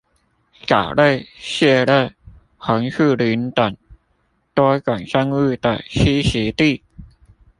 [0.65, 2.15] 藻類、蟹類、
[2.57, 3.77] 紅樹林等
[4.55, 6.83] 多種生物的棲息地